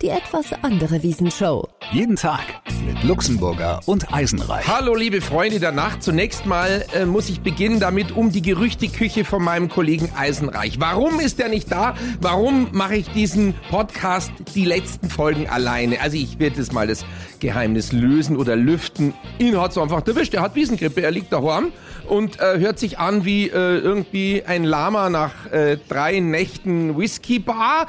[0.00, 1.68] Die etwas andere Wiesenshow.
[1.90, 2.44] Jeden Tag
[2.88, 4.66] mit Luxemburger und Eisenreich.
[4.66, 6.02] Hallo liebe Freunde der Nacht.
[6.02, 10.80] Zunächst mal äh, muss ich beginnen damit um die Gerüchteküche von meinem Kollegen Eisenreich.
[10.80, 11.94] Warum ist er nicht da?
[12.22, 16.00] Warum mache ich diesen Podcast die letzten Folgen alleine?
[16.00, 17.04] Also ich werde jetzt mal das
[17.40, 19.12] Geheimnis lösen oder lüften.
[19.38, 20.32] Ihn hat es einfach erwischt.
[20.32, 21.72] Er hat Wiesengrippe, er liegt daheim
[22.08, 27.86] und äh, hört sich an wie äh, irgendwie ein Lama nach äh, drei Nächten Whisky-Bar.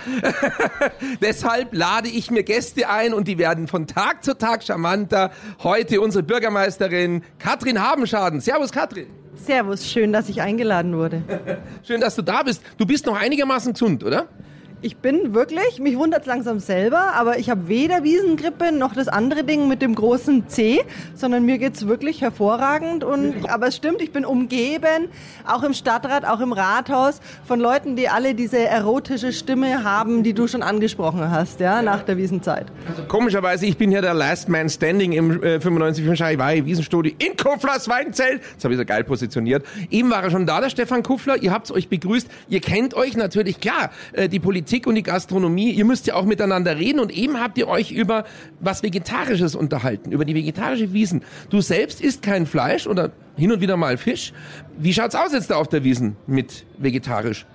[1.21, 5.31] Deshalb lade ich mir Gäste ein und die werden von Tag zu Tag charmanter.
[5.63, 8.41] Heute unsere Bürgermeisterin Katrin Habenschaden.
[8.41, 9.07] Servus Katrin.
[9.35, 11.21] Servus, schön, dass ich eingeladen wurde.
[11.87, 12.61] Schön, dass du da bist.
[12.77, 14.27] Du bist noch einigermaßen gesund, oder?
[14.81, 19.09] Ich bin wirklich, mich wundert es langsam selber, aber ich habe weder Wiesengrippe noch das
[19.09, 20.79] andere Ding mit dem großen C,
[21.15, 23.03] sondern mir geht's wirklich hervorragend.
[23.03, 25.09] Und, aber es stimmt, ich bin umgeben,
[25.45, 30.31] auch im Stadtrat, auch im Rathaus, von Leuten, die alle diese erotische Stimme haben, die
[30.33, 32.67] du schon angesprochen hast, ja, nach der Wiesenzeit.
[32.87, 37.11] Also komischerweise, ich bin ja der Last Man Standing im äh, 95 von Scheiwei Wiesenstudio
[37.19, 38.41] in Kufflers Weinzelt.
[38.55, 39.65] Das habe ich so geil positioniert.
[39.91, 41.35] Eben war er schon da, der Stefan Kuffler.
[41.35, 42.29] Ihr habt's euch begrüßt.
[42.47, 46.25] Ihr kennt euch natürlich, klar, äh, die Politik und die Gastronomie, ihr müsst ja auch
[46.25, 48.25] miteinander reden und eben habt ihr euch über
[48.59, 51.23] was Vegetarisches unterhalten, über die vegetarische Wiesen.
[51.49, 54.33] Du selbst isst kein Fleisch oder hin und wieder mal Fisch.
[54.77, 57.45] Wie schaut's aus jetzt da auf der Wiesen mit vegetarisch?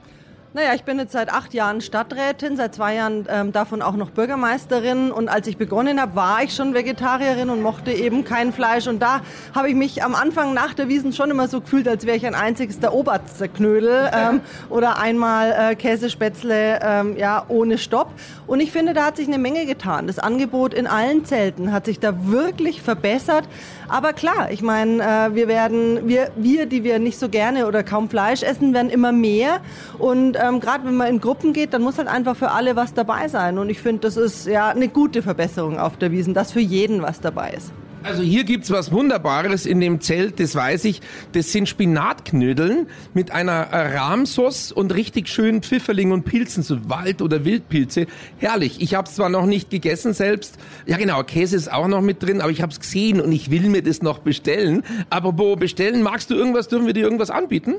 [0.56, 4.10] Naja, ich bin jetzt seit acht Jahren Stadträtin, seit zwei Jahren ähm, davon auch noch
[4.10, 5.10] Bürgermeisterin.
[5.10, 8.86] Und als ich begonnen habe, war ich schon Vegetarierin und mochte eben kein Fleisch.
[8.86, 9.22] Und da
[9.52, 12.24] habe ich mich am Anfang nach der Wiesen schon immer so gefühlt, als wäre ich
[12.24, 18.12] ein einziges der Oberzerknödel ähm, oder einmal äh, Käsespätzle ähm, ja, ohne Stopp.
[18.46, 20.06] Und ich finde, da hat sich eine Menge getan.
[20.06, 23.48] Das Angebot in allen Zelten hat sich da wirklich verbessert.
[23.88, 27.82] Aber klar, ich meine, äh, wir werden, wir, wir, die wir nicht so gerne oder
[27.82, 29.60] kaum Fleisch essen, werden immer mehr.
[29.98, 32.94] Und ähm, gerade wenn man in Gruppen geht, dann muss halt einfach für alle was
[32.94, 33.58] dabei sein.
[33.58, 37.02] Und ich finde, das ist ja eine gute Verbesserung auf der Wiesen, dass für jeden
[37.02, 37.72] was dabei ist.
[38.04, 41.00] Also hier gibt's was Wunderbares in dem Zelt, das weiß ich.
[41.32, 47.46] Das sind Spinatknödeln mit einer Rahmsauce und richtig schönen Pfifferling und Pilzen, so Wald- oder
[47.46, 48.06] Wildpilze.
[48.36, 48.82] Herrlich.
[48.82, 50.58] Ich habe es zwar noch nicht gegessen selbst.
[50.84, 53.50] Ja genau, Käse ist auch noch mit drin, aber ich habe es gesehen und ich
[53.50, 54.82] will mir das noch bestellen.
[55.08, 56.02] Aber wo bestellen?
[56.02, 56.68] Magst du irgendwas?
[56.68, 57.76] Dürfen wir dir irgendwas anbieten?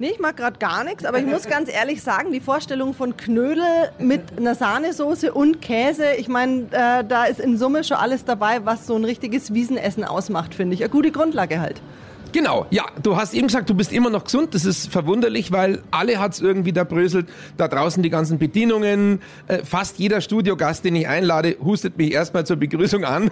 [0.00, 3.18] Nee, ich mag gerade gar nichts, aber ich muss ganz ehrlich sagen, die Vorstellung von
[3.18, 8.24] Knödel mit einer Sahnesoße und Käse, ich meine, äh, da ist in Summe schon alles
[8.24, 10.80] dabei, was so ein richtiges Wiesenessen ausmacht, finde ich.
[10.80, 11.82] Eine gute Grundlage halt.
[12.32, 14.54] Genau, ja, du hast eben gesagt, du bist immer noch gesund.
[14.54, 17.28] Das ist verwunderlich, weil alle hat's irgendwie da bröselt.
[17.56, 19.20] Da draußen die ganzen Bedienungen.
[19.48, 23.30] Äh, fast jeder Studiogast, den ich einlade, hustet mich erstmal zur Begrüßung an.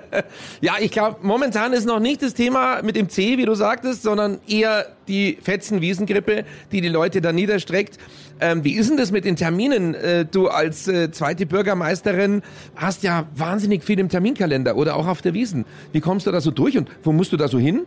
[0.60, 4.02] ja, ich glaube, momentan ist noch nicht das Thema mit dem C, wie du sagtest,
[4.02, 7.98] sondern eher die Fetzen-Wiesengrippe, die die Leute da niederstreckt.
[8.40, 9.94] Ähm, wie ist denn das mit den Terminen?
[9.94, 12.42] Äh, du als äh, zweite Bürgermeisterin
[12.74, 15.64] hast ja wahnsinnig viel im Terminkalender oder auch auf der Wiesen.
[15.92, 17.86] Wie kommst du da so durch und wo musst du da so hin?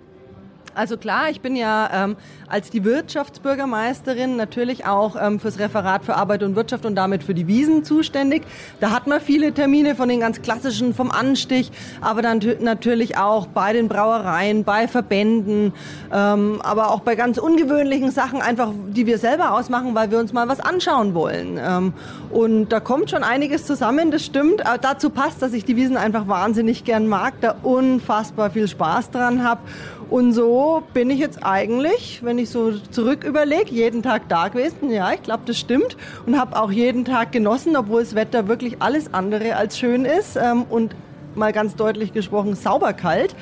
[0.73, 2.17] Also klar, ich bin ja ähm,
[2.47, 7.33] als die Wirtschaftsbürgermeisterin natürlich auch ähm, fürs Referat für Arbeit und Wirtschaft und damit für
[7.33, 8.43] die Wiesen zuständig.
[8.79, 11.71] Da hat man viele Termine von den ganz klassischen, vom Anstich,
[12.01, 15.73] aber dann natürlich auch bei den Brauereien, bei Verbänden,
[16.11, 20.33] ähm, aber auch bei ganz ungewöhnlichen Sachen einfach, die wir selber ausmachen, weil wir uns
[20.33, 21.57] mal was anschauen wollen.
[21.57, 21.93] Ähm,
[22.31, 24.65] und da kommt schon einiges zusammen, das stimmt.
[24.65, 29.11] Aber dazu passt, dass ich die Wiesen einfach wahnsinnig gern mag, da unfassbar viel Spaß
[29.11, 29.61] dran habe
[30.09, 34.91] und so bin ich jetzt eigentlich, wenn ich so zurück überlege, jeden Tag da gewesen.
[34.91, 35.97] Ja, ich glaube, das stimmt.
[36.25, 40.35] Und habe auch jeden Tag genossen, obwohl das Wetter wirklich alles andere als schön ist.
[40.35, 40.95] Ähm, und
[41.35, 43.35] mal ganz deutlich gesprochen, sauber kalt.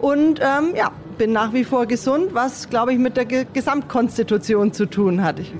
[0.00, 4.72] Und ähm, ja, bin nach wie vor gesund, was, glaube ich, mit der Ge Gesamtkonstitution
[4.72, 5.38] zu tun hat.
[5.38, 5.52] Ich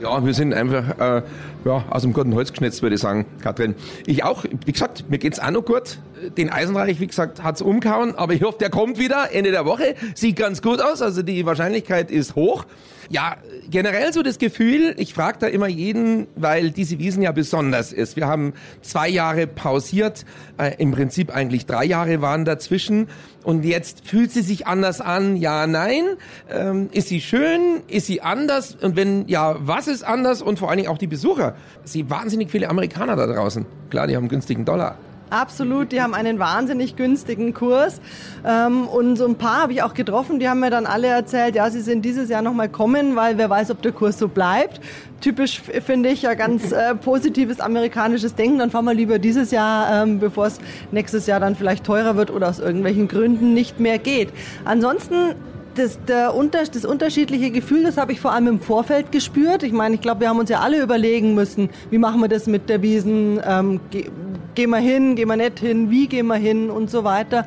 [0.00, 1.22] ja, wir sind einfach äh,
[1.64, 3.74] ja, aus dem guten Holz geschnitzt, würde ich sagen, Katrin.
[4.06, 5.98] Ich auch, wie gesagt, mir geht's auch noch gut.
[6.36, 9.94] den Eisenreich, wie gesagt, hat's umgehauen, aber ich hoffe, der kommt wieder Ende der Woche.
[10.14, 12.64] Sieht ganz gut aus, also die Wahrscheinlichkeit ist hoch.
[13.10, 13.36] Ja,
[13.70, 18.16] generell so das Gefühl, ich frage da immer jeden, weil diese Wiesen ja besonders ist.
[18.16, 20.24] Wir haben zwei Jahre pausiert,
[20.58, 23.08] äh, im Prinzip eigentlich drei Jahre waren dazwischen.
[23.44, 25.36] Und jetzt fühlt sie sich anders an?
[25.36, 26.04] Ja, nein.
[26.50, 27.82] Ähm, ist sie schön?
[27.88, 28.76] Ist sie anders?
[28.80, 30.42] Und wenn ja, was ist anders?
[30.42, 31.54] Und vor allen Dingen auch die Besucher.
[31.84, 33.64] Sie wahnsinnig viele Amerikaner da draußen.
[33.90, 34.96] Klar, die haben einen günstigen Dollar.
[35.30, 38.00] Absolut, die haben einen wahnsinnig günstigen Kurs.
[38.46, 41.54] Ähm, und so ein paar habe ich auch getroffen, die haben mir dann alle erzählt,
[41.54, 44.80] ja, sie sind dieses Jahr nochmal kommen, weil wer weiß, ob der Kurs so bleibt.
[45.20, 48.58] Typisch finde ich ja ganz äh, positives amerikanisches Denken.
[48.58, 50.60] Dann fahren wir lieber dieses Jahr, ähm, bevor es
[50.92, 54.30] nächstes Jahr dann vielleicht teurer wird oder aus irgendwelchen Gründen nicht mehr geht.
[54.64, 55.34] Ansonsten
[55.78, 59.62] das, der Unter, das unterschiedliche Gefühl, das habe ich vor allem im Vorfeld gespürt.
[59.62, 62.46] Ich meine, ich glaube, wir haben uns ja alle überlegen müssen, wie machen wir das
[62.46, 64.10] mit der Wiesen, ähm, ge,
[64.54, 67.46] gehen wir hin, gehen wir nicht hin, wie gehen wir hin und so weiter.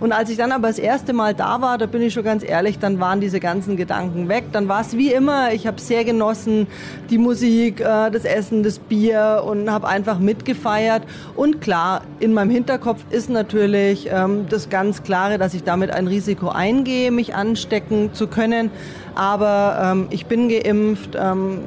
[0.00, 2.42] Und als ich dann aber das erste Mal da war, da bin ich schon ganz
[2.42, 4.44] ehrlich, dann waren diese ganzen Gedanken weg.
[4.52, 6.66] Dann war es wie immer, ich habe sehr genossen,
[7.10, 11.02] die Musik, äh, das Essen, das Bier und habe einfach mitgefeiert.
[11.36, 16.06] Und klar, in meinem Hinterkopf ist natürlich ähm, das ganz klare, dass ich damit ein
[16.06, 18.70] Risiko eingehe, mich anstecken zu können.
[19.14, 21.60] Aber ähm, ich bin geimpft, ähm,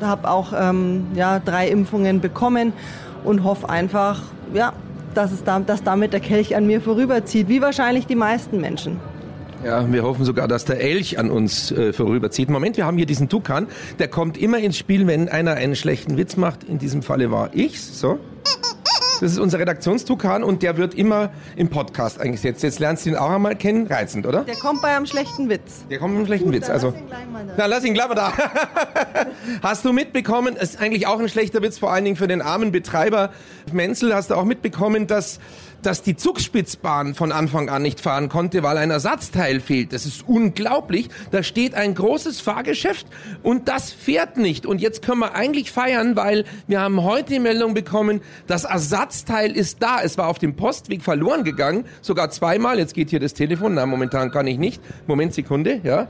[0.00, 2.72] habe auch ähm, ja, drei Impfungen bekommen
[3.22, 4.22] und hoffe einfach,
[4.54, 4.72] ja,
[5.16, 9.00] dass, es da, dass damit der Kelch an mir vorüberzieht, wie wahrscheinlich die meisten Menschen.
[9.64, 12.50] Ja, wir hoffen sogar, dass der Elch an uns äh, vorüberzieht.
[12.50, 13.66] Moment, wir haben hier diesen Tukan,
[13.98, 16.62] der kommt immer ins Spiel, wenn einer einen schlechten Witz macht.
[16.62, 18.18] In diesem Falle war ich's, so.
[19.20, 22.62] Das ist unser Redaktionstukan und der wird immer im Podcast eingesetzt.
[22.62, 23.86] Jetzt lernst du ihn auch einmal kennen.
[23.86, 24.44] Reizend, oder?
[24.44, 25.86] Der kommt bei einem schlechten Witz.
[25.90, 26.68] Der kommt bei einem schlechten Gut, Witz.
[26.68, 27.54] Also, lass ihn gleich mal da.
[27.56, 28.32] na, lass ihn gleich mal da.
[29.62, 32.72] Hast du mitbekommen, ist eigentlich auch ein schlechter Witz, vor allen Dingen für den armen
[32.72, 33.30] Betreiber
[33.72, 35.40] Menzel, hast du auch mitbekommen, dass
[35.82, 39.92] dass die Zugspitzbahn von Anfang an nicht fahren konnte, weil ein Ersatzteil fehlt.
[39.92, 41.08] Das ist unglaublich.
[41.30, 43.06] Da steht ein großes Fahrgeschäft
[43.42, 44.66] und das fährt nicht.
[44.66, 49.52] Und jetzt können wir eigentlich feiern, weil wir haben heute die Meldung bekommen, das Ersatzteil
[49.52, 50.00] ist da.
[50.02, 52.78] Es war auf dem Postweg verloren gegangen, sogar zweimal.
[52.78, 53.74] Jetzt geht hier das Telefon.
[53.74, 54.82] Na, momentan kann ich nicht.
[55.06, 56.08] Moment, Sekunde, ja.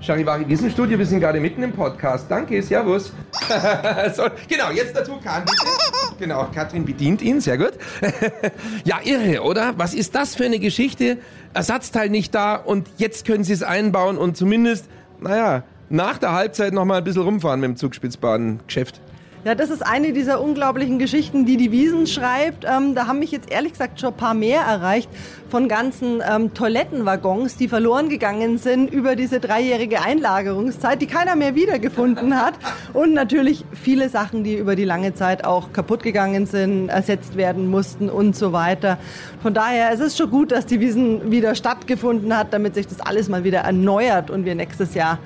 [0.00, 2.26] Charivari Wissensstudio, wir sind gerade mitten im Podcast.
[2.28, 3.12] Danke, servus.
[4.14, 5.85] so, genau, jetzt der Tukan, bitte.
[6.18, 7.72] Genau, Katrin bedient ihn, sehr gut.
[8.84, 9.74] ja, irre, oder?
[9.76, 11.18] Was ist das für eine Geschichte?
[11.52, 14.86] Ersatzteil nicht da und jetzt können sie es einbauen und zumindest,
[15.20, 19.00] naja, nach der Halbzeit noch mal ein bisschen rumfahren mit dem Zugspitzbahngeschäft.
[19.46, 22.64] Ja, das ist eine dieser unglaublichen Geschichten, die die Wiesen schreibt.
[22.64, 25.08] Ähm, da haben mich jetzt ehrlich gesagt schon ein paar mehr erreicht
[25.48, 31.54] von ganzen ähm, Toilettenwaggons, die verloren gegangen sind über diese dreijährige Einlagerungszeit, die keiner mehr
[31.54, 32.54] wiedergefunden hat.
[32.92, 37.70] Und natürlich viele Sachen, die über die lange Zeit auch kaputt gegangen sind, ersetzt werden
[37.70, 38.98] mussten und so weiter.
[39.44, 42.98] Von daher, es ist schon gut, dass die Wiesen wieder stattgefunden hat, damit sich das
[42.98, 45.20] alles mal wieder erneuert und wir nächstes Jahr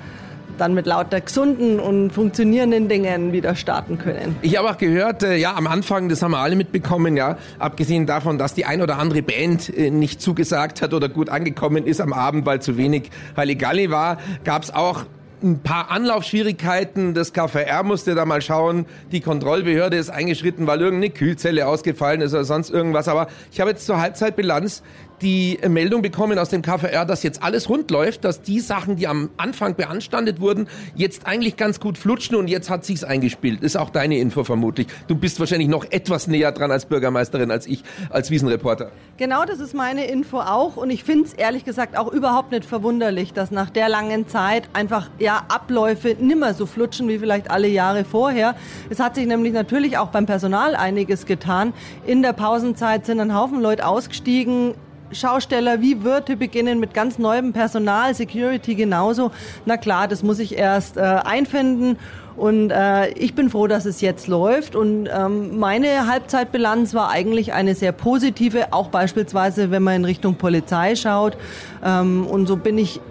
[0.61, 4.35] dann mit lauter gesunden und funktionierenden Dingen wieder starten können.
[4.43, 8.05] Ich habe auch gehört, äh, ja, am Anfang, das haben wir alle mitbekommen, ja, abgesehen
[8.05, 11.99] davon, dass die ein oder andere Band äh, nicht zugesagt hat oder gut angekommen ist
[11.99, 15.05] am Abend, weil zu wenig Halligalli war, gab es auch
[15.43, 17.13] ein paar Anlaufschwierigkeiten.
[17.13, 18.85] Das KVR musste da mal schauen.
[19.11, 23.07] Die Kontrollbehörde ist eingeschritten, weil irgendeine Kühlzelle ausgefallen ist oder sonst irgendwas.
[23.07, 24.83] Aber ich habe jetzt zur Halbzeitbilanz
[25.21, 29.07] die Meldung bekommen aus dem KVR, dass jetzt alles rund läuft, dass die Sachen, die
[29.07, 33.61] am Anfang beanstandet wurden, jetzt eigentlich ganz gut flutschen und jetzt hat sich's eingespielt.
[33.61, 34.87] Ist auch deine Info vermutlich.
[35.07, 38.91] Du bist wahrscheinlich noch etwas näher dran als Bürgermeisterin als ich, als Wiesenreporter.
[39.17, 40.77] Genau, das ist meine Info auch.
[40.77, 44.69] Und ich finde es ehrlich gesagt auch überhaupt nicht verwunderlich, dass nach der langen Zeit
[44.73, 48.55] einfach ja Abläufe nimmer so flutschen wie vielleicht alle Jahre vorher.
[48.89, 51.73] Es hat sich nämlich natürlich auch beim Personal einiges getan.
[52.05, 54.73] In der Pausenzeit sind ein Haufen Leute ausgestiegen.
[55.13, 59.31] Schausteller wie Wirte beginnen mit ganz neuem Personal, Security genauso.
[59.65, 61.97] Na klar, das muss ich erst äh, einfinden.
[62.37, 64.75] Und äh, ich bin froh, dass es jetzt läuft.
[64.75, 70.35] Und ähm, meine Halbzeitbilanz war eigentlich eine sehr positive, auch beispielsweise, wenn man in Richtung
[70.35, 71.37] Polizei schaut.
[71.83, 73.01] Ähm, und so bin ich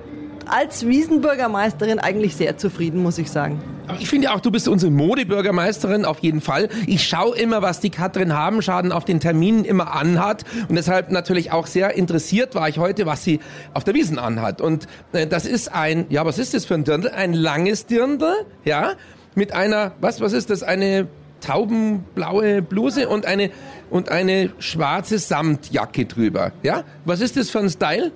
[0.53, 3.63] als Wiesenbürgermeisterin eigentlich sehr zufrieden, muss ich sagen.
[3.99, 6.69] Ich finde auch, du bist unsere Modebürgermeisterin auf jeden Fall.
[6.87, 10.45] Ich schaue immer, was die Katrin Habenschaden auf den Terminen immer anhat.
[10.69, 13.41] Und deshalb natürlich auch sehr interessiert war ich heute, was sie
[13.75, 14.61] auf der Wiesen anhat.
[14.61, 17.11] Und äh, das ist ein, ja, was ist das für ein Dirndl?
[17.11, 18.33] Ein langes Dirndl,
[18.65, 18.93] ja,
[19.35, 20.63] mit einer, was, was ist das?
[20.63, 21.09] Eine
[21.41, 23.51] taubenblaue Bluse und eine,
[23.89, 26.85] und eine schwarze Samtjacke drüber, ja?
[27.05, 28.13] Was ist das für ein Style?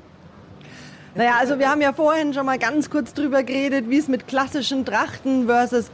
[1.17, 4.27] Naja, also wir haben ja vorhin schon mal ganz kurz drüber geredet, wie es mit
[4.27, 5.91] klassischen Trachten versus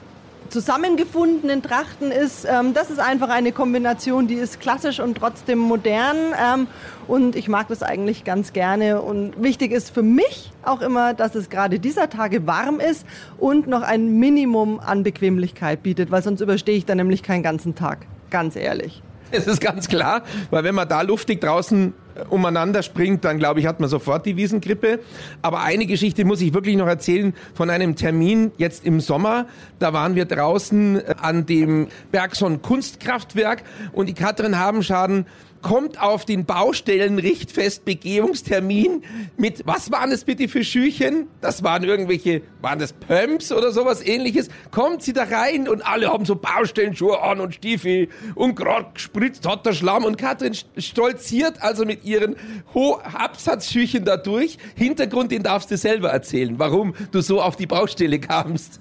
[0.49, 6.17] zusammengefundenen Trachten ist, ähm, das ist einfach eine Kombination, die ist klassisch und trotzdem modern.
[6.17, 6.67] Ähm,
[7.07, 9.01] und ich mag das eigentlich ganz gerne.
[9.01, 13.07] Und wichtig ist für mich auch immer, dass es gerade dieser Tage warm ist
[13.39, 17.75] und noch ein Minimum an Bequemlichkeit bietet, weil sonst überstehe ich da nämlich keinen ganzen
[17.75, 18.07] Tag.
[18.31, 19.03] Ganz ehrlich.
[19.33, 21.95] Es ist ganz klar, weil wenn man da luftig draußen
[22.29, 25.01] umeinander springt, dann glaube ich, hat man sofort die Wiesengrippe.
[25.43, 29.47] Aber eine Geschichte muss ich wirklich noch erzählen von einem Termin jetzt im Sommer.
[29.79, 33.63] Da waren wir draußen äh, an dem Bergson Kunstkraftwerk
[33.93, 35.27] und die Katrin Habenschaden
[35.63, 39.03] kommt auf den Baustellen Richtfest Begehungstermin
[39.37, 41.29] mit, was waren es bitte für Schüchen?
[41.41, 44.49] Das waren irgendwelche, waren das Pumps oder sowas ähnliches?
[44.71, 49.47] Kommt sie da rein und alle haben so Baustellenschuhe an und Stiefel und gerade gespritzt
[49.47, 52.37] hat der Schlamm und Katrin stolziert also mit ihren
[52.75, 54.59] Absatzschüchen da durch.
[54.75, 58.81] Hintergrund, den darfst du selber erzählen, warum du so auf die Baustelle kamst.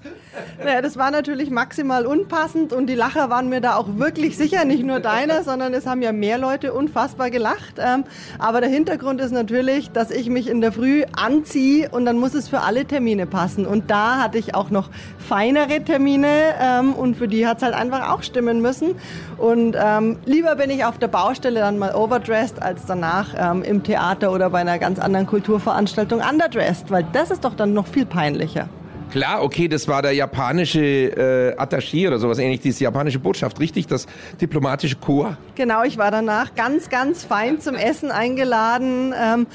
[0.62, 4.64] Naja, das war natürlich maximal unpassend und die Lacher waren mir da auch wirklich sicher,
[4.64, 7.74] nicht nur deiner, sondern es haben ja mehr Leute unfassbar gelacht.
[7.78, 8.04] Ähm,
[8.38, 12.34] aber der Hintergrund ist natürlich, dass ich mich in der Früh anziehe und dann muss
[12.34, 13.66] es für alle Termine passen.
[13.66, 17.74] Und da hatte ich auch noch feinere Termine ähm, und für die hat es halt
[17.74, 18.94] einfach auch stimmen müssen.
[19.38, 23.82] Und ähm, lieber bin ich auf der Baustelle dann mal overdressed, als danach ähm, im
[23.82, 28.06] Theater oder bei einer ganz anderen Kulturveranstaltung underdressed, weil das ist doch dann noch viel
[28.06, 28.68] peinlicher.
[29.10, 33.88] Klar, okay, das war der japanische äh, Attaché oder sowas ähnlich, diese japanische Botschaft, richtig?
[33.88, 34.06] Das
[34.40, 35.36] diplomatische Chor?
[35.56, 39.12] Genau, ich war danach ganz, ganz fein zum Essen eingeladen.
[39.20, 39.46] Ähm,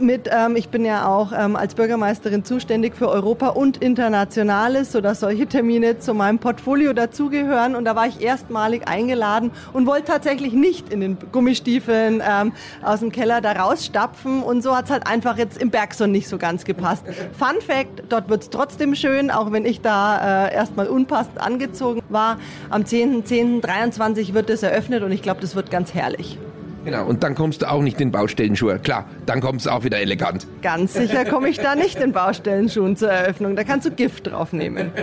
[0.00, 5.20] mit, ähm, ich bin ja auch ähm, als Bürgermeisterin zuständig für Europa und Internationales, sodass
[5.20, 7.74] solche Termine zu meinem Portfolio dazugehören.
[7.74, 12.52] Und da war ich erstmalig eingeladen und wollte tatsächlich nicht in den Gummistiefeln ähm,
[12.82, 14.42] aus dem Keller da rausstapfen.
[14.42, 17.04] Und so hat es halt einfach jetzt im Bergson nicht so ganz gepasst.
[17.38, 22.02] Fun Fact, dort wird es trotzdem schön, auch wenn ich da äh, erstmal unpassend angezogen
[22.08, 22.38] war.
[22.70, 26.38] Am 10.10.23 .23 wird es eröffnet und ich glaube, das wird ganz herrlich.
[26.84, 28.78] Genau, und dann kommst du auch nicht in Baustellenschuhe.
[28.78, 30.46] Klar, dann kommst du auch wieder elegant.
[30.62, 33.56] Ganz sicher komme ich da nicht in Baustellenschuhen zur Eröffnung.
[33.56, 34.92] Da kannst du Gift draufnehmen.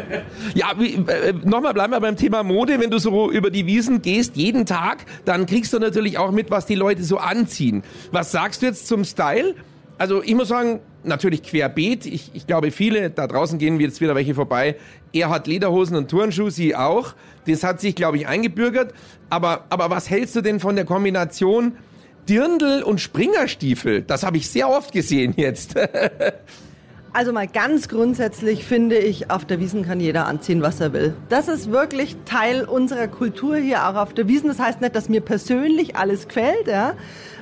[0.53, 2.79] Ja, äh, nochmal bleiben wir beim Thema Mode.
[2.79, 6.51] Wenn du so über die Wiesen gehst, jeden Tag, dann kriegst du natürlich auch mit,
[6.51, 7.83] was die Leute so anziehen.
[8.11, 9.55] Was sagst du jetzt zum Style?
[9.97, 12.05] Also ich muss sagen, natürlich querbeet.
[12.05, 14.75] Ich, ich glaube, viele, da draußen gehen jetzt wieder welche vorbei.
[15.13, 17.13] Er hat Lederhosen und Turnschuhe, sie auch.
[17.47, 18.93] Das hat sich, glaube ich, eingebürgert.
[19.29, 21.73] Aber, aber was hältst du denn von der Kombination
[22.27, 24.01] Dirndl und Springerstiefel?
[24.01, 25.75] Das habe ich sehr oft gesehen jetzt.
[27.15, 31.13] Also mal ganz grundsätzlich finde ich, auf der Wiesen kann jeder anziehen, was er will.
[31.29, 34.49] Das ist wirklich Teil unserer Kultur hier auch auf der Wiesen.
[34.49, 36.93] Das heißt nicht, dass mir persönlich alles gefällt, ja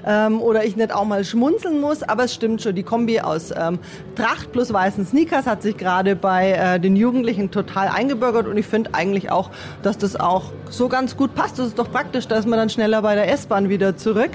[0.05, 2.03] ähm, oder ich nicht auch mal schmunzeln muss.
[2.03, 3.79] Aber es stimmt schon, die Kombi aus ähm,
[4.15, 8.65] Tracht plus weißen Sneakers hat sich gerade bei äh, den Jugendlichen total eingebürgert und ich
[8.65, 9.49] finde eigentlich auch,
[9.81, 11.59] dass das auch so ganz gut passt.
[11.59, 14.31] Das ist doch praktisch, da ist man dann schneller bei der S-Bahn wieder zurück.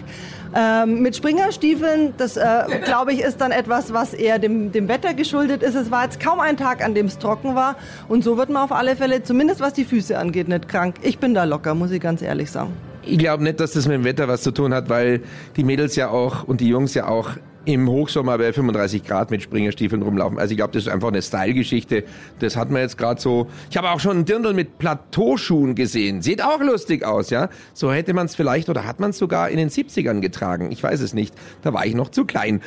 [0.60, 5.14] Ähm, mit Springerstiefeln, das äh, glaube ich ist dann etwas, was eher dem, dem Wetter
[5.14, 5.76] geschuldet ist.
[5.76, 7.76] Es war jetzt kaum ein Tag, an dem es trocken war
[8.08, 10.96] und so wird man auf alle Fälle, zumindest was die Füße angeht, nicht krank.
[11.02, 12.72] Ich bin da locker, muss ich ganz ehrlich sagen.
[13.04, 15.20] Ich glaube nicht, dass das mit dem Wetter was zu tun hat, weil
[15.56, 17.30] die Mädels ja auch und die Jungs ja auch
[17.68, 20.38] im Hochsommer bei 35 Grad mit Springerstiefeln rumlaufen.
[20.38, 22.04] Also ich glaube, das ist einfach eine Style-Geschichte.
[22.38, 23.46] Das hat man jetzt gerade so.
[23.70, 26.22] Ich habe auch schon einen Dirndl mit Plateauschuhen gesehen.
[26.22, 27.50] Sieht auch lustig aus, ja.
[27.74, 30.72] So hätte man es vielleicht oder hat man es sogar in den 70ern getragen.
[30.72, 31.34] Ich weiß es nicht.
[31.60, 32.62] Da war ich noch zu klein.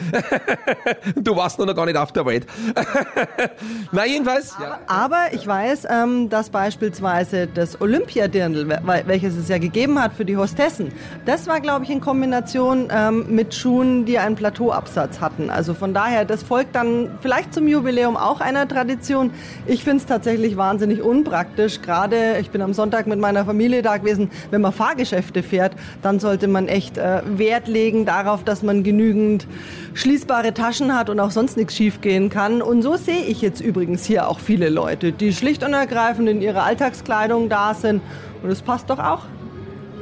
[1.16, 2.46] du warst noch gar nicht auf der Welt.
[3.92, 4.54] Na jedenfalls.
[4.56, 4.80] Aber, ja.
[4.86, 8.70] aber ich weiß, ähm, dass beispielsweise das Olympiadirndl,
[9.08, 10.92] welches es ja gegeben hat für die Hostessen,
[11.26, 15.50] das war, glaube ich, in Kombination ähm, mit Schuhen, die ein Plateau absetzen Absatz hatten.
[15.50, 19.32] Also von daher, das folgt dann vielleicht zum Jubiläum auch einer Tradition.
[19.66, 21.82] Ich finde es tatsächlich wahnsinnig unpraktisch.
[21.82, 26.20] Gerade, ich bin am Sonntag mit meiner Familie da gewesen, wenn man Fahrgeschäfte fährt, dann
[26.20, 29.48] sollte man echt äh, Wert legen darauf, dass man genügend
[29.94, 32.62] schließbare Taschen hat und auch sonst nichts schiefgehen kann.
[32.62, 36.42] Und so sehe ich jetzt übrigens hier auch viele Leute, die schlicht und ergreifend in
[36.42, 38.02] ihrer Alltagskleidung da sind.
[38.44, 39.22] Und es passt doch auch.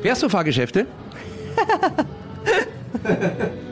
[0.02, 0.88] Fährst du Fahrgeschäfte?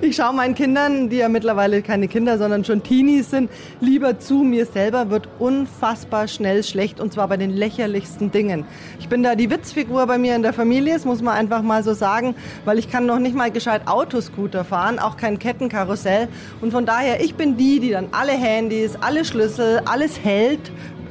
[0.00, 3.50] Ich schaue meinen Kindern, die ja mittlerweile keine Kinder, sondern schon Teenies sind,
[3.80, 4.42] lieber zu.
[4.42, 8.64] Mir selber wird unfassbar schnell schlecht und zwar bei den lächerlichsten Dingen.
[8.98, 11.82] Ich bin da die Witzfigur bei mir in der Familie, das muss man einfach mal
[11.82, 16.28] so sagen, weil ich kann noch nicht mal gescheit Autoscooter fahren, auch kein Kettenkarussell.
[16.60, 20.70] Und von daher, ich bin die, die dann alle Handys, alle Schlüssel, alles hält,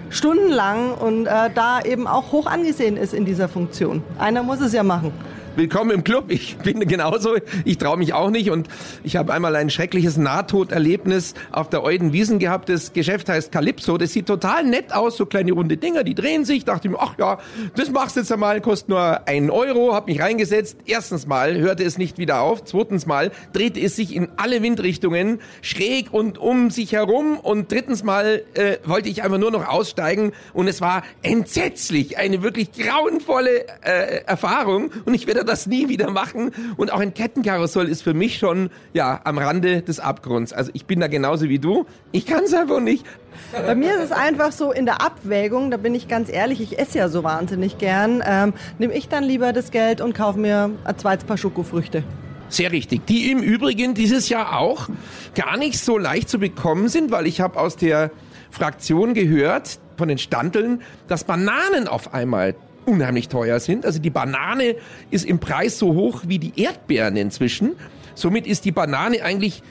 [0.10, 4.04] stundenlang und äh, da eben auch hoch angesehen ist in dieser Funktion.
[4.20, 5.12] Einer muss es ja machen.
[5.56, 6.26] Willkommen im Club.
[6.30, 7.36] Ich bin genauso.
[7.66, 8.50] Ich traue mich auch nicht.
[8.50, 8.68] Und
[9.04, 12.70] ich habe einmal ein schreckliches Nahtoderlebnis auf der Euden Wiesen gehabt.
[12.70, 13.98] Das Geschäft heißt Calypso.
[13.98, 15.18] Das sieht total nett aus.
[15.18, 16.66] So kleine runde Dinger, die drehen sich.
[16.66, 17.38] Dachte ich mir, ach ja,
[17.76, 18.62] das machst du jetzt einmal.
[18.62, 19.94] Kostet nur einen Euro.
[19.94, 20.78] Hab mich reingesetzt.
[20.86, 22.64] Erstens mal hörte es nicht wieder auf.
[22.64, 27.40] Zweitens mal drehte es sich in alle Windrichtungen schräg und um sich herum.
[27.40, 30.34] Und drittens mal äh, wollte ich einfach nur noch aussteigen.
[30.54, 32.18] Und es war entsetzlich.
[32.18, 34.92] Eine wirklich grauenvolle äh, Erfahrung.
[35.06, 36.52] Und ich werde das nie wieder machen.
[36.78, 40.54] Und auch ein Kettenkarussell ist für mich schon ja am Rande des Abgrunds.
[40.54, 41.86] Also ich bin da genauso wie du.
[42.12, 43.06] Ich kann es einfach nicht.
[43.52, 46.78] Bei mir ist es einfach so in der Abwägung, da bin ich ganz ehrlich, ich
[46.78, 50.70] esse ja so wahnsinnig gern, ähm, nehme ich dann lieber das Geld und kaufe mir
[50.84, 52.04] ein zweites Paar Schokofrüchte.
[52.50, 53.08] Sehr richtig.
[53.08, 54.88] Die im Übrigen dieses Jahr auch
[55.34, 58.12] gar nicht so leicht zu bekommen sind, weil ich habe aus der
[58.52, 63.86] Fraktion gehört, von den Standeln, dass Bananen auf einmal unheimlich teuer sind.
[63.86, 64.76] Also die Banane
[65.12, 67.74] ist im Preis so hoch wie die Erdbeeren inzwischen.
[68.16, 69.64] Somit ist die Banane eigentlich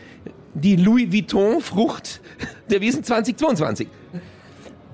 [0.54, 2.20] die Louis Vuitton-Frucht
[2.70, 3.88] der Wiesen 2022.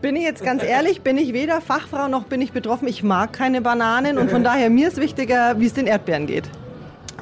[0.00, 2.87] Bin ich jetzt ganz ehrlich, bin ich weder Fachfrau noch bin ich betroffen.
[2.87, 6.48] Ich mag keine Bananen und von daher mir ist wichtiger, wie es den Erdbeeren geht.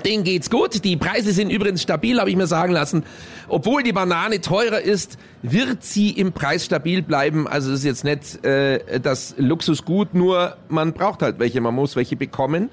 [0.04, 0.84] Denen geht's gut.
[0.84, 3.04] Die Preise sind übrigens stabil, habe ich mir sagen lassen.
[3.48, 7.48] Obwohl die Banane teurer ist, wird sie im Preis stabil bleiben.
[7.48, 11.96] Also es ist jetzt nicht äh, das Luxusgut, nur man braucht halt welche, man muss
[11.96, 12.70] welche bekommen.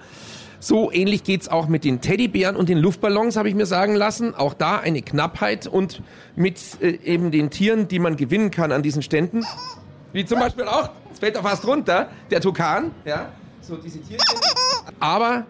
[0.60, 4.34] So ähnlich geht's auch mit den Teddybären und den Luftballons, habe ich mir sagen lassen.
[4.34, 6.02] Auch da eine Knappheit und
[6.36, 9.44] mit äh, eben den Tieren, die man gewinnen kann an diesen Ständen.
[10.14, 14.26] Wie zum Beispiel auch, es fällt doch fast runter, der Tukan, ja, so diese Tierchen.
[15.00, 15.46] Aber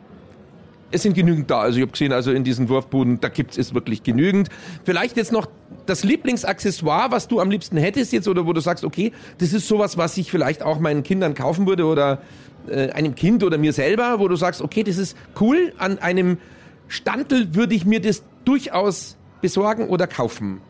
[0.94, 1.62] es sind genügend da.
[1.62, 4.50] Also ich habe gesehen, also in diesen Wurfbuden, da gibt es wirklich genügend.
[4.84, 5.48] Vielleicht jetzt noch
[5.86, 9.68] das Lieblingsaccessoire, was du am liebsten hättest jetzt oder wo du sagst, okay, das ist
[9.68, 12.22] sowas, was ich vielleicht auch meinen Kindern kaufen würde oder
[12.70, 16.38] äh, einem Kind oder mir selber, wo du sagst, okay, das ist cool, an einem
[16.88, 20.62] Standel würde ich mir das durchaus besorgen oder kaufen.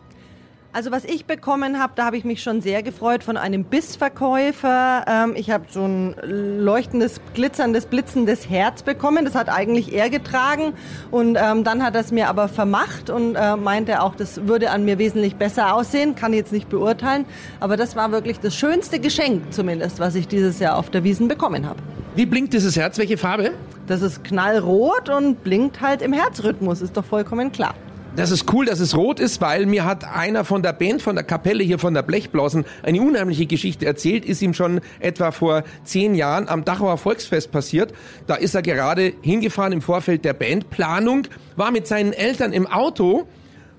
[0.76, 5.06] Also was ich bekommen habe, da habe ich mich schon sehr gefreut von einem Bissverkäufer.
[5.08, 9.24] Ähm, ich habe so ein leuchtendes, glitzerndes, blitzendes Herz bekommen.
[9.24, 10.74] Das hat eigentlich er getragen
[11.12, 14.72] und ähm, dann hat er es mir aber vermacht und äh, meinte auch, das würde
[14.72, 16.16] an mir wesentlich besser aussehen.
[16.16, 17.26] Kann ich jetzt nicht beurteilen,
[17.60, 21.28] aber das war wirklich das schönste Geschenk zumindest, was ich dieses Jahr auf der Wiesen
[21.28, 21.78] bekommen habe.
[22.16, 22.98] Wie blinkt dieses Herz?
[22.98, 23.52] Welche Farbe?
[23.86, 27.76] Das ist knallrot und blinkt halt im Herzrhythmus, ist doch vollkommen klar.
[28.16, 31.16] Das ist cool, dass es rot ist, weil mir hat einer von der Band, von
[31.16, 34.24] der Kapelle hier von der Blechblasen eine unheimliche Geschichte erzählt.
[34.24, 37.92] Ist ihm schon etwa vor zehn Jahren am Dachauer Volksfest passiert.
[38.28, 43.28] Da ist er gerade hingefahren im Vorfeld der Bandplanung, war mit seinen Eltern im Auto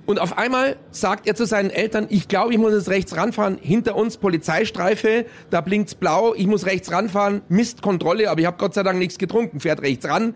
[0.04, 3.56] und auf einmal sagt er zu seinen Eltern, ich glaube, ich muss jetzt rechts ranfahren,
[3.60, 8.56] hinter uns Polizeistreife, da blinkt's blau, ich muss rechts ranfahren, Mist, Kontrolle, aber ich habe
[8.58, 10.34] Gott sei Dank nichts getrunken, fährt rechts ran.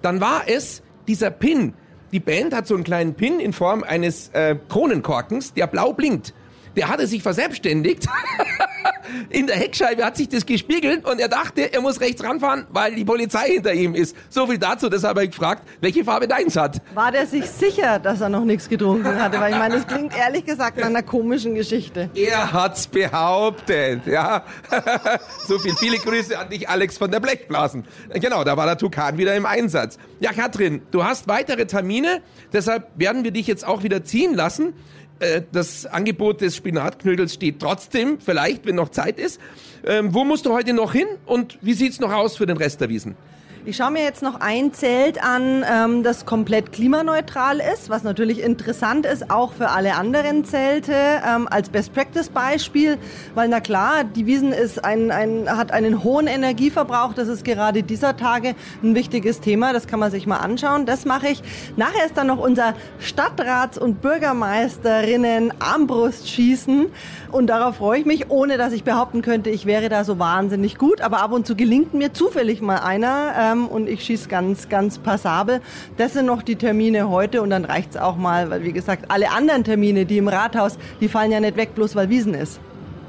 [0.00, 1.74] Dann war es dieser Pin,
[2.12, 6.34] die Band hat so einen kleinen Pin in Form eines äh, Kronenkorkens, der blau blinkt.
[6.76, 8.06] Der hatte sich verselbstständigt.
[9.30, 12.94] in der Heckscheibe hat sich das gespiegelt und er dachte, er muss rechts ranfahren, weil
[12.94, 14.16] die Polizei hinter ihm ist.
[14.28, 16.80] So viel dazu, deshalb habe ich gefragt, welche Farbe deins hat.
[16.94, 19.40] War der sich sicher, dass er noch nichts getrunken hatte?
[19.40, 22.10] Weil ich meine, das klingt ehrlich gesagt nach einer komischen Geschichte.
[22.14, 24.44] Er hat's behauptet, ja.
[25.46, 27.84] so viel, viele Grüße an dich, Alex von der Blechblasen.
[28.14, 29.98] Genau, da war der Tukan wieder im Einsatz.
[30.20, 34.74] Ja, Katrin, du hast weitere Termine, deshalb werden wir dich jetzt auch wieder ziehen lassen.
[35.22, 39.40] Äh, das Angebot des Spinatknödels steht trotzdem, vielleicht, wenn noch Zeit ist.
[39.86, 42.80] Ähm, wo musst du heute noch hin und wie sieht's noch aus für den Rest
[42.80, 43.14] der Wiesen?
[43.64, 48.42] Ich schaue mir jetzt noch ein Zelt an, ähm, das komplett klimaneutral ist, was natürlich
[48.42, 52.98] interessant ist, auch für alle anderen Zelte ähm, als Best-Practice-Beispiel,
[53.36, 57.84] weil na klar, die Wiesen ist ein, ein, hat einen hohen Energieverbrauch, das ist gerade
[57.84, 61.40] dieser Tage ein wichtiges Thema, das kann man sich mal anschauen, das mache ich.
[61.76, 66.86] Nachher ist dann noch unser Stadtrats- und Bürgermeisterinnen Armbrustschießen
[67.30, 70.78] und darauf freue ich mich, ohne dass ich behaupten könnte, ich wäre da so wahnsinnig
[70.78, 74.68] gut, aber ab und zu gelingt mir zufällig mal einer, ähm, und ich schieße ganz,
[74.68, 75.60] ganz passabel.
[75.96, 79.30] Das sind noch die Termine heute und dann reicht's auch mal, weil wie gesagt, alle
[79.30, 82.60] anderen Termine, die im Rathaus, die fallen ja nicht weg, bloß weil Wiesen ist.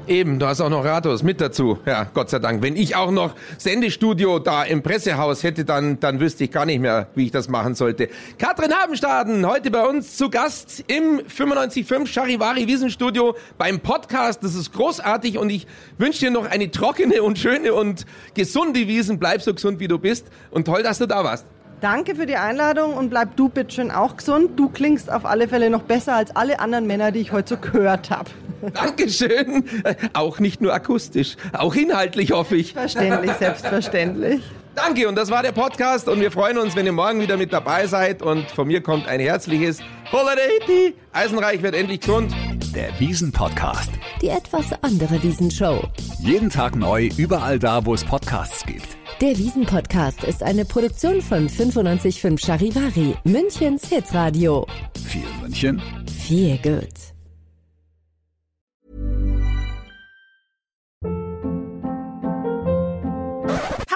[0.06, 1.78] Eben, du hast auch noch Rathaus mit dazu.
[1.86, 2.62] Ja, Gott sei Dank.
[2.62, 6.80] Wenn ich auch noch Sendestudio da im Pressehaus hätte, dann, dann wüsste ich gar nicht
[6.80, 8.10] mehr, wie ich das machen sollte.
[8.38, 14.44] Katrin Habenstaden, heute bei uns zu Gast im 95.5 Charivari Wiesenstudio beim Podcast.
[14.44, 19.18] Das ist großartig und ich wünsche dir noch eine trockene und schöne und gesunde Wiesen.
[19.18, 21.46] Bleib so gesund, wie du bist und toll, dass du da warst.
[21.84, 24.58] Danke für die Einladung und bleib du bitte schön auch gesund.
[24.58, 27.60] Du klingst auf alle Fälle noch besser als alle anderen Männer, die ich heute so
[27.60, 28.30] gehört habe.
[28.72, 29.64] Dankeschön.
[29.84, 32.72] Äh, Auch nicht nur akustisch, auch inhaltlich hoffe ich.
[32.72, 34.42] Verständlich, selbstverständlich.
[34.74, 37.52] Danke und das war der Podcast und wir freuen uns, wenn ihr morgen wieder mit
[37.52, 40.94] dabei seid und von mir kommt ein herzliches Holiday.
[41.12, 42.32] Eisenreich wird endlich gesund.
[42.74, 43.90] Der Wiesen-Podcast.
[44.22, 45.82] Die etwas andere Wiesenshow.
[46.20, 48.96] Jeden Tag neu, überall da, wo es Podcasts gibt.
[49.20, 54.66] Der Wiesen-Podcast ist eine Produktion von 955 Charivari, Münchens Hitradio.
[55.06, 55.80] Viel München.
[56.26, 57.14] Viel gut.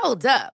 [0.00, 0.57] Hold up.